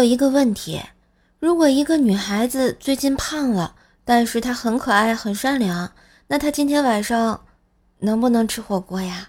[0.00, 0.80] 有一个问题：
[1.38, 5.92] 如果一个女孩子最近胖了，但是她很可爱、很善良，
[6.28, 7.38] 那她今天晚上
[7.98, 9.28] 能不能吃火锅呀？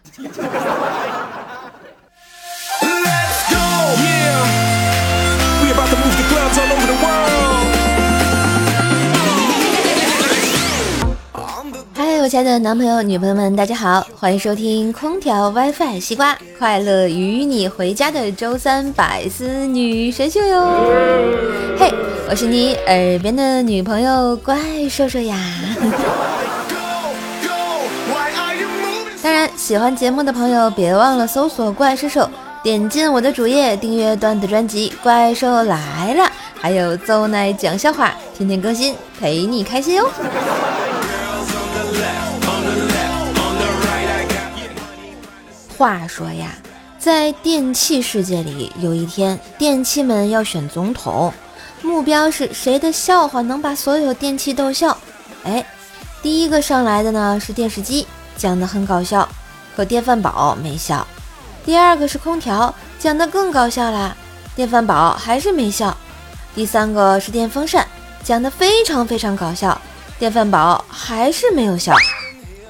[12.21, 20.67] 我亲爱的男朋友、女朋友们，大家好，欢迎收听空调 WiFi 西瓜快乐与你回家的周三百思女神秀哟！
[21.79, 21.91] 嘿，
[22.29, 24.55] 我是你耳边的女朋友怪
[24.87, 25.35] 兽兽呀！
[29.23, 32.29] 当然，喜欢节目的朋友别忘了搜索怪兽兽，
[32.61, 40.07] 点进我的主页订阅段子专辑《怪兽来了》，还有邹奶讲笑话，天天更新，陪你开心哟！
[45.81, 46.51] 话说呀，
[46.99, 51.33] 在电器世界里，有一天电器们要选总统，
[51.81, 54.95] 目标是谁的笑话能把所有电器逗笑。
[55.43, 55.65] 哎，
[56.21, 58.05] 第一个上来的呢是电视机，
[58.37, 59.27] 讲得很搞笑，
[59.75, 61.07] 可电饭煲没笑。
[61.65, 64.15] 第二个是空调，讲得更搞笑啦，
[64.55, 65.97] 电饭煲还是没笑。
[66.53, 67.87] 第三个是电风扇，
[68.23, 69.81] 讲得非常非常搞笑，
[70.19, 71.95] 电饭煲还是没有笑。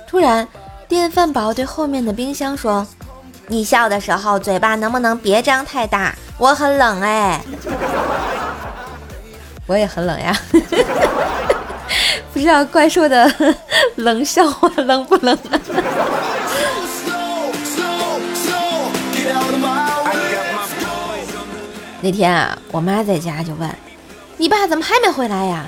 [0.08, 0.48] 突然，
[0.88, 2.86] 电饭煲对后面的冰箱说
[3.52, 6.16] ：“你笑的时候嘴巴能不能别张太大？
[6.38, 7.42] 我很冷哎。
[9.68, 10.34] ”我也很冷呀，
[12.34, 13.30] 不知道怪兽的
[13.96, 15.38] 冷笑话冷不冷？
[22.00, 23.70] 那天啊，我妈在家就问
[24.38, 25.66] ：“你爸怎么还没回来呀？”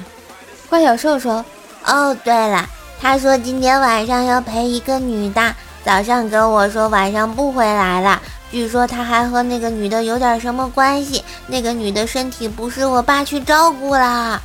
[0.69, 1.43] 怪小兽说
[1.85, 2.65] ：“哦，对了，
[3.01, 8.21] 他说今天晚上要陪一个女的，早上跟我说晚上不回来了。
[8.51, 14.39] 据说他还和那个女的有点什么关系，那个女的身体不是我爸去照顾啦。”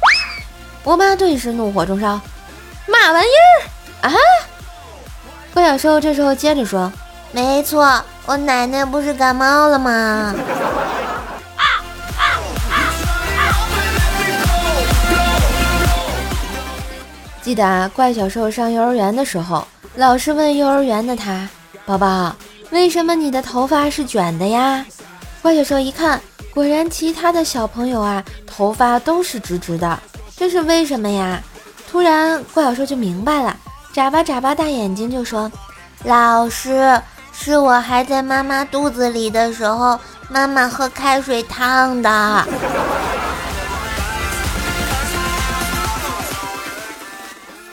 [0.82, 2.18] 我妈顿时怒火中烧
[2.88, 4.14] ：“嘛玩意儿啊！”
[5.52, 6.90] 怪小兽这时候接着说
[7.32, 10.34] ：“没错，我奶奶不是感冒了吗？”
[17.42, 19.66] 记得啊怪小兽上幼儿园的时候，
[19.98, 21.48] 老师问幼儿园的他
[21.84, 22.32] ：“宝宝，
[22.70, 24.86] 为什么你的头发是卷的呀？”
[25.42, 26.20] 怪小兽一看，
[26.54, 29.98] 果然其他的小朋友啊，头发都是直直的，
[30.36, 31.42] 这是为什么呀？
[31.90, 33.56] 突然，怪小兽就明白了，
[33.92, 35.50] 眨巴眨巴大眼睛就说
[36.06, 39.98] ：“老师，是我还在妈妈肚子里的时候，
[40.30, 42.10] 妈妈喝开水烫的。”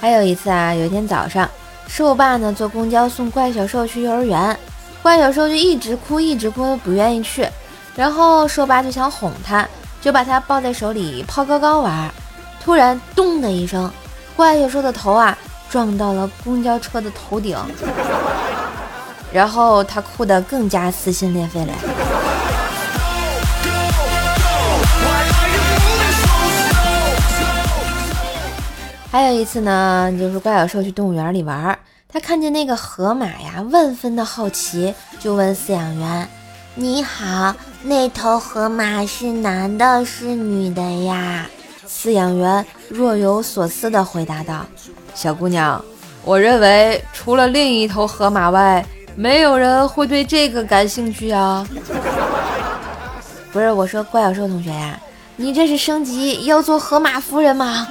[0.02, 1.48] 还有一次啊，有一天早上，
[1.88, 4.58] 兽爸呢坐公交送怪小兽去幼儿园，
[5.02, 7.48] 怪小兽就一直哭，一直哭，不愿意去。
[7.96, 9.68] 然后兽爸就想哄他，
[10.02, 12.12] 就把他抱在手里抛高高玩。
[12.62, 13.90] 突然，咚的一声，
[14.36, 15.38] 怪小兽的头啊
[15.70, 17.58] 撞到了公交车的头顶，
[19.32, 21.74] 然后他哭得更加撕心裂肺了。
[29.16, 31.80] 还有一次呢，就是怪小兽去动物园里玩，
[32.12, 36.28] 他看见那个河马呀，万分的好奇，就问饲养员
[36.76, 41.46] ：“你好，那头河马是男的，是女的呀？”
[41.88, 44.66] 饲养员若有所思地回答道
[45.16, 45.82] ：“小姑娘，
[46.26, 51.66] 我认为除了另一头河马外，没有人会对这个感兴趣啊。
[53.54, 55.00] ”不是，我说怪小兽同学呀，
[55.38, 57.88] 你这是升级要做河马夫人吗？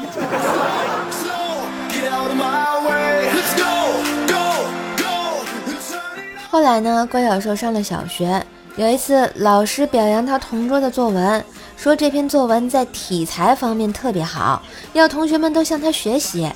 [6.55, 8.41] 后来呢，怪小兽上了小学。
[8.77, 11.45] 有一次，老师表扬他同桌的作文，
[11.77, 14.63] 说这篇作文在体裁方面特别好，
[14.93, 16.49] 要同学们都向他学习。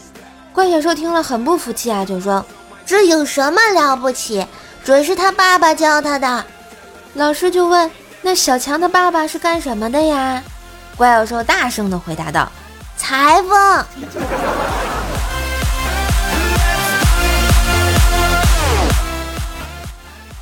[0.52, 2.46] 怪小兽听了很不服气啊，就说
[2.86, 4.46] ：“这有什么了不起？
[4.84, 6.44] 准是他爸爸教他的。”
[7.14, 7.90] 老师就问
[8.22, 10.40] ：“那小强的爸爸是干什么的呀？”
[10.96, 12.48] 怪小兽大声地回答道
[12.96, 13.84] ：“裁缝。”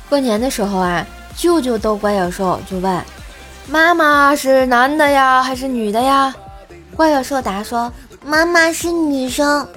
[0.09, 1.05] 过年的时候啊，
[1.35, 3.01] 舅舅逗怪小兽，就问
[3.67, 6.33] ：“妈妈是男的呀，还是女的呀？”
[6.95, 7.91] 怪小兽答说
[8.25, 9.67] ：“妈妈是女生。”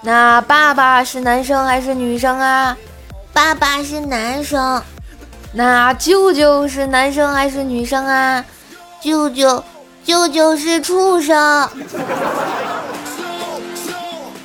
[0.00, 2.76] 那爸爸是男生还是女生啊？
[3.32, 4.82] 爸爸是男生。
[5.52, 8.44] 那舅舅是男生还是女生啊？
[9.00, 9.62] 舅舅，
[10.04, 11.36] 舅舅是畜生。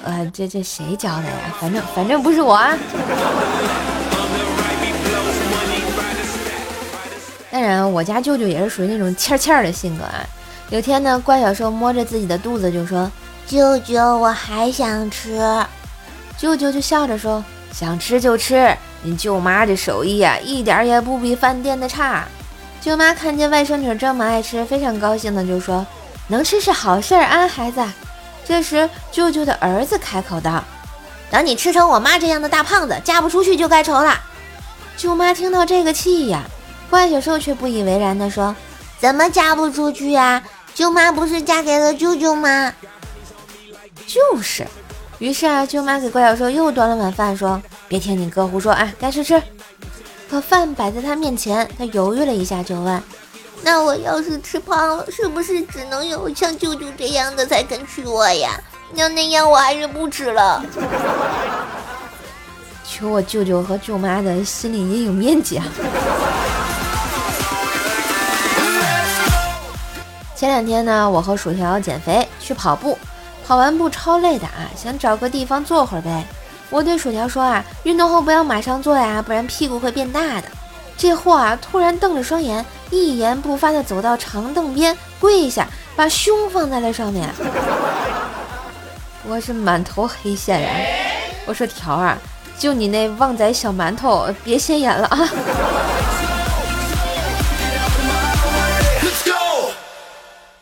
[0.03, 1.53] 呃，这这谁教的呀？
[1.61, 2.53] 反正反正不是我。
[2.53, 2.75] 啊。
[7.53, 10.25] 当然，我家舅舅也是属于那种欠欠的性格啊。
[10.71, 13.11] 有天呢，怪小兽摸着自己的肚子就说
[13.45, 15.39] ：“舅舅，我还想吃。”
[16.35, 22.25] 舅舅就笑着说：“想吃就吃，你舅妈这手艺呀，一点也不比饭店的差。”
[22.81, 25.85] 舅妈看见外甥女这么爱吃，非常高兴的就说
[26.29, 27.85] ：“能吃是好事儿啊，孩子。”
[28.44, 30.63] 这时，舅舅的儿子开口道
[31.29, 34.19] ：“等你吃成我妈这样的大胖子，嫁不出去就该愁了。”
[34.97, 36.41] 舅妈听到这个气呀，
[36.94, 38.56] 怪小兽却不以为然的说
[39.01, 40.44] ：“怎么嫁不出去呀？
[40.75, 42.72] 舅妈不是嫁给了舅舅吗？”
[44.06, 44.63] 就是。
[45.18, 47.60] 于是啊，舅妈给怪小兽又端了碗饭，说
[47.90, 49.42] ：“别听你哥胡说啊，该吃吃。”
[50.30, 53.01] 可饭摆在他面前，他犹豫了一下，就问
[53.66, 58.51] ：“那我要是吃胖了，是不是只能有像舅舅这样的才肯娶我呀？
[58.94, 60.63] 要那样，我还是不吃了。
[62.86, 65.66] ”求我舅舅和舅妈的心理阴影面积啊！
[70.44, 72.98] 前两天呢，我和薯条减肥去跑步。
[73.48, 76.25] 跑完步超累的啊，想找个地方坐会儿呗。
[76.69, 80.50] 我对薯条说啊，运动后不要马上坐呀，不然屁股会变大的。
[80.98, 87.30] 这货啊，突然瞪着双眼，一言不发的走到长凳边，跪下，把胸放在了上面。
[89.25, 90.69] 我是满头黑线呀。
[91.45, 92.18] 我说条啊，
[92.60, 95.30] 就你那旺仔小馒头，别显眼了啊。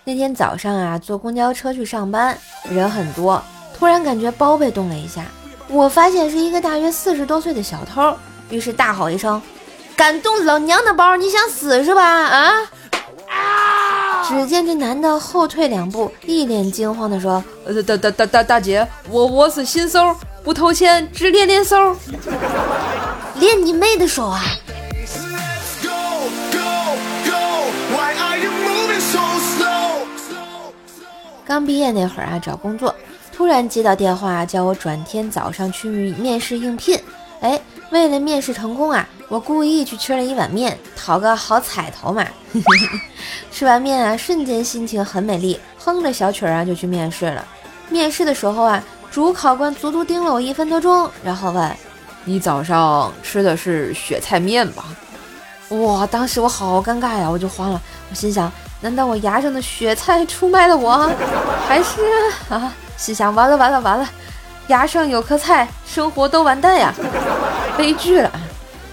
[0.04, 2.36] 那天早上啊，坐公交车去上班，
[2.70, 3.42] 人很多，
[3.78, 5.24] 突然感觉包被动了一下。
[5.68, 8.16] 我发现是一个大约四十多岁的小偷，
[8.50, 9.40] 于是大吼一声
[9.96, 12.04] ：“敢动老娘的包，你想死是吧？”
[13.30, 14.26] 啊！
[14.28, 21.96] 只见这男的后退两步，一脸惊慌地说：“呃，大大大大大姐，我我是新手，不偷钱，只练练手。
[23.40, 24.42] 练你妹的手啊！”
[31.52, 32.96] 刚毕业那会儿啊，找工作，
[33.36, 36.98] 突然接到电话，叫我转天早上去面试应聘。
[37.42, 37.60] 哎，
[37.90, 42.26] 为了面试成功啊，我故意去吃了一碗面，讨个好彩头嘛。
[43.52, 47.46] 吃完面啊，瞬间心情很美丽，哼着小曲儿啊就去面试了。
[47.90, 48.82] 面试的时候啊，
[49.12, 51.70] 主考官足足盯了我一分多钟，然后问
[52.24, 54.86] ：“你早上吃的是雪菜面吧？”
[55.68, 58.50] 哇，当时我好尴尬呀，我就慌了，我心想。
[58.82, 61.10] 难道我牙上的雪菜出卖了我？
[61.70, 62.02] 还是
[62.50, 62.74] 啊？
[62.98, 64.10] 心想完了完了完了，
[64.68, 66.94] 牙上有颗菜，生活都完蛋呀！
[67.78, 68.32] 悲剧了！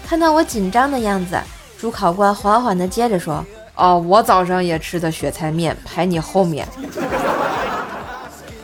[0.09, 1.39] 看到我紧张的样子，
[1.79, 3.45] 主考官缓缓地接着说
[3.77, 6.67] ：“哦，我早上也吃的雪菜面，排你后面。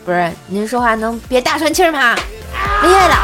[0.05, 2.15] 不是，您说话能别大喘气吗？
[2.83, 3.17] 厉害了！”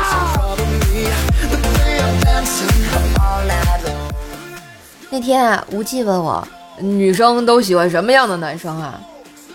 [5.11, 6.47] 那天啊，无忌问我。
[6.81, 9.01] 女生都喜欢什么样的男生啊？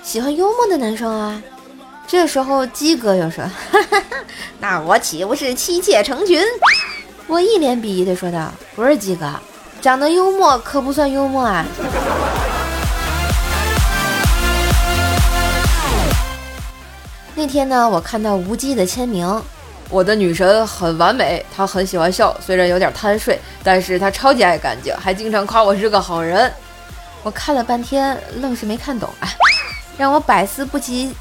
[0.03, 1.41] 喜欢幽默的男生啊。
[2.07, 4.17] 这时候鸡哥又说：“哈哈哈
[4.59, 6.39] 那我岂不是妻妾成群？”
[7.25, 9.25] 我一脸鄙夷的说道：“不是鸡哥，
[9.81, 11.65] 长得幽默可不算幽默啊。”
[17.33, 19.43] 那天呢，我看到无忌的签名
[19.89, 26.53] ：“我的女神很完美，她很喜欢笑，虽然有点贪睡，但是她超级爱干净，还经常夸我是个好人。”
[27.25, 29.27] 我看了半天，愣是没看懂啊，
[29.97, 31.11] 让我百思不其，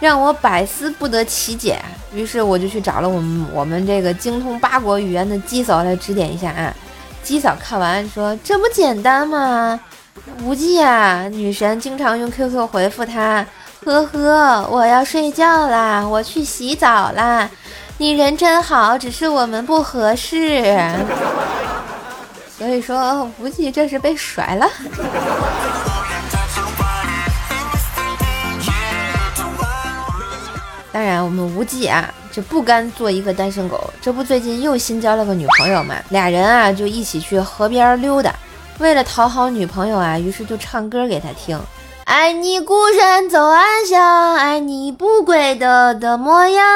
[0.00, 1.78] 让我百思不得其解。
[2.14, 6.74] 于是我就去找了我们我们这个精通八国语言的鸡嫂来指点一下啊。
[7.22, 9.78] 鸡嫂看完说：“这不简单吗？
[10.42, 13.44] 无忌啊，女神经常用 QQ 回复他，
[13.84, 17.50] 呵呵，我要睡觉啦，我去洗澡啦。
[17.98, 20.74] 你人真好，只是我们不合适。”
[22.58, 24.68] 所以说，无忌这是被甩了。
[30.90, 35.94] 当然，我们无忌啊，这不甘做一个单身狗，这不最近又新交了个女朋友嘛？
[36.08, 38.34] 俩人啊，就一起去河边溜达。
[38.80, 41.60] 为了讨好女朋友啊，于是就唱歌给她听
[42.04, 46.66] ：“爱你孤身走暗巷，爱你不归的的模样，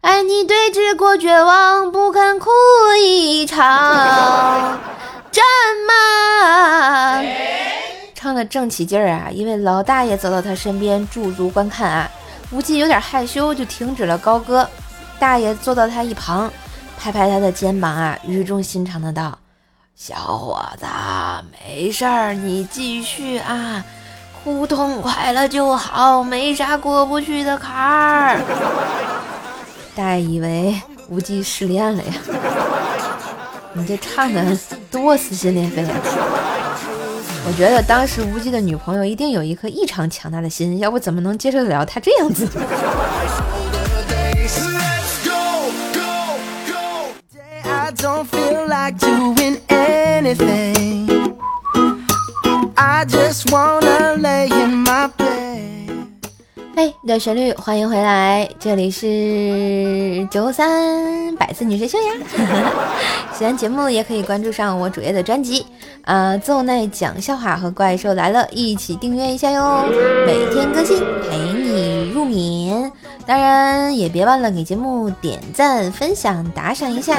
[0.00, 2.50] 爱你对峙过绝望，不肯哭
[2.98, 4.78] 一场。”
[5.32, 5.42] 战
[5.88, 7.22] 马
[8.14, 9.30] 唱的正起劲儿啊！
[9.32, 12.10] 一位老大爷走到他身边驻足观看啊，
[12.52, 14.68] 无忌有点害羞，就停止了高歌。
[15.18, 16.52] 大爷坐到他一旁，
[16.98, 19.36] 拍拍他的肩膀啊，语重心长的道
[19.96, 20.86] ：“小伙子，
[21.50, 23.82] 没事儿，你继续啊，
[24.44, 28.40] 哭痛快了就好，没啥过不去的坎儿。”
[29.96, 32.12] 大爷以为无忌失恋了呀。
[33.74, 34.58] 你这唱的
[34.90, 35.88] 多撕心裂肺啊！
[37.46, 42.46] 我觉得当时无忌的女朋友一定有一颗异常强大的心，要不怎么能接受得了他这样子？
[56.82, 62.12] 嘿，的旋律，欢迎回来，这里是九三百思女神秀呀。
[63.38, 65.64] 喜欢节目也可以关注上我主页的专辑，
[66.02, 69.84] 啊，奏奈讲笑话和怪兽来了，一起订阅一下哟，
[70.26, 70.98] 每天更新，
[71.30, 72.90] 陪你入眠。
[73.24, 77.16] 当然也别忘了给节目点赞、分享、打赏一下，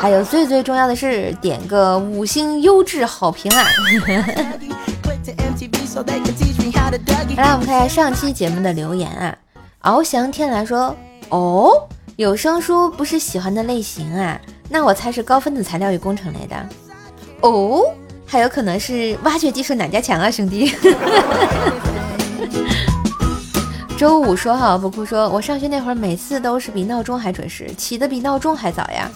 [0.00, 3.64] 还有最最重要的是点个五星优质好评啊！
[5.92, 6.06] 好了，
[7.52, 9.36] 我们看一下上期节目的留言啊。
[9.82, 10.94] 翱翔天来说
[11.30, 11.72] ：“哦，
[12.14, 16.56] 有声书不是喜欢的类型啊，那我猜是高分子材料与工程类的。
[17.40, 17.82] 哦，
[18.24, 20.72] 还有可能是挖掘技术哪家强啊，兄弟？”
[23.98, 29.10] 周五说好不哭，说我上学那会儿每次都是比闹钟还准时，起的比闹钟还早呀。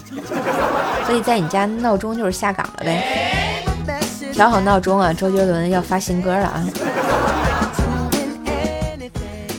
[1.07, 3.54] 所以在你家闹钟就是下岗了呗。
[4.35, 6.67] 调好闹钟啊，周杰伦要发新歌了啊。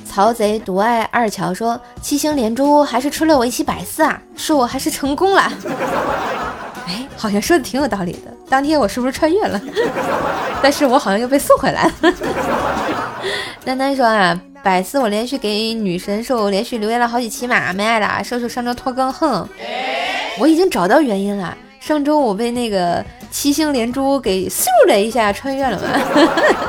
[0.04, 5.50] 曹贼独爱二乔说七星连珠还是吃了我一起百思啊，说我还是成功了。
[6.86, 8.30] 哎，好像说的挺有道理的。
[8.50, 9.58] 当天我是不是穿越了？
[10.62, 12.12] 但是我好像又被送回来了。
[13.64, 14.38] 丹丹说啊。
[14.62, 18.22] 百思，我连续给女神兽连续留言了好几期嘛，没爱了。
[18.24, 19.48] 兽兽上周拖更，哼，
[20.40, 21.56] 我已经找到原因了。
[21.86, 25.86] 上周我被那个七星连珠给咻的一下穿越了嘛，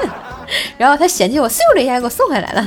[0.78, 2.64] 然后他嫌弃我咻的一下给我送回来了。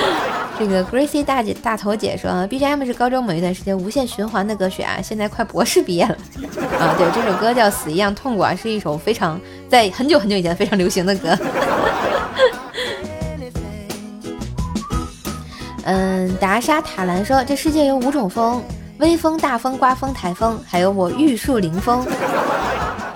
[0.58, 6.14] 这个 Gracie 大姐大头姐说，BGM 是高中某一段时间无限循环的歌曲啊，现在快博士毕业了
[6.78, 6.94] 啊。
[6.98, 11.38] 对，这首歌叫《死一样痛苦》啊，是一首非常在很久很久以前非常流行的歌。
[15.84, 18.62] 嗯，达沙塔兰说：“这世界有五种风，
[18.98, 22.06] 微风、大风、刮风、台风，还有我玉树临风，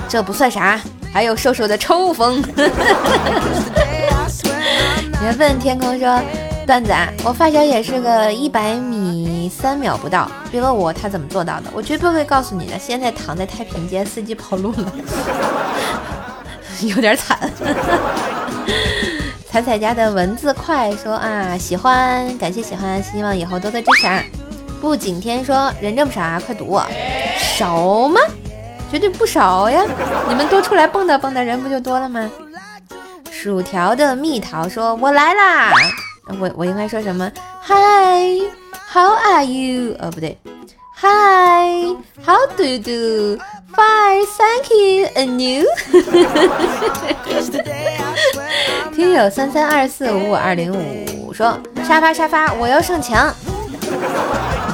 [0.09, 0.81] 这不算啥，
[1.13, 2.43] 还有瘦瘦的抽风。”
[5.23, 6.21] 缘分天空说
[6.67, 12.79] ：“段子啊，我发小也是个一百米三秒不到，别问我他怎么做到的，我绝不会告诉你的。
[12.79, 14.93] 现在躺在太平间，司机跑路了，
[16.83, 17.39] 有点惨。
[19.51, 24.40] ”彩彩家的文字快说啊，喜欢，感谢喜欢，希望以后多多支持。
[24.81, 24.83] 啊。
[24.83, 26.87] 不景天说人这么少啊，快堵我
[27.39, 28.21] 少吗？
[28.91, 29.85] 绝对不少呀！
[30.29, 32.29] 你们多出来蹦跶蹦跶，人不就多了吗？
[33.31, 35.73] 薯条的蜜桃说，我来啦！
[36.41, 37.31] 我我应该说什么
[37.63, 39.95] ？Hi，How are you？
[40.01, 40.37] 哦不对
[41.01, 45.67] ，Hi，How do you do？Fine，Thank you，and you？
[48.93, 51.57] 听友三三二四五五二零五说
[51.87, 53.33] 沙发沙发，我要上墙。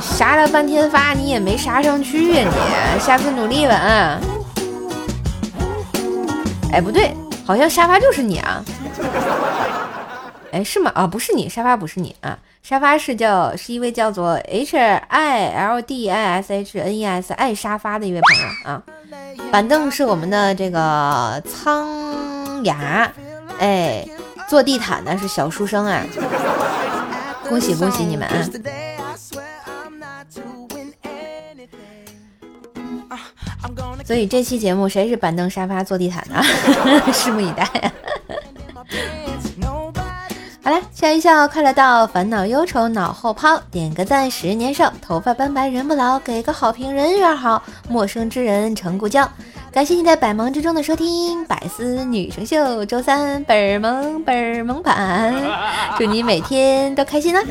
[0.07, 2.49] 杀了半天发，你也没杀上去呀！
[2.95, 4.19] 你下次努力吧。
[6.73, 8.65] 哎，不对，好像沙发就是你啊。
[10.53, 10.91] 哎，是吗？
[10.95, 12.39] 啊，不是你，沙发不是你啊。
[12.63, 18.83] 沙发是叫是一位叫做 H I L D I S H N E S 爱沙发的一位朋友啊。
[19.53, 23.13] 板凳是我们的这个苍牙。
[23.59, 24.07] 哎，
[24.49, 26.03] 坐地毯的是小书生啊！
[27.49, 28.35] 恭喜恭喜你们啊！
[34.07, 36.41] 所以这期节目谁是板凳沙发坐地毯呢？
[37.13, 37.65] 拭目以待。
[37.65, 37.93] 啊！
[40.63, 49.29] 好了，笑一笑，快乐到，烦恼忧愁脑后抛，点个赞，十年少，头发斑白人不老，给个好评，人缘好，陌生之人成故交。
[49.73, 55.35] 感谢你在百忙之中的收听《百思女神秀》，周三本儿萌本儿萌版，
[55.99, 57.43] 祝你每天都开心啦！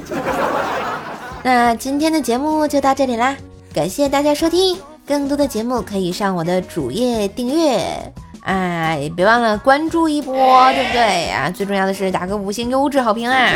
[1.43, 3.35] 那今天的节目就到这里啦，
[3.73, 10.35] 感谢大家收听，更多的节目可以上我的主页订阅，哎，别忘了关注一波，
[10.73, 11.49] 对不对啊？
[11.49, 13.49] 最重要的是打个五星优质好评啊！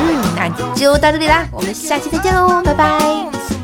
[0.00, 3.55] 嗯，那就到这里啦，我们下期再见喽，拜拜。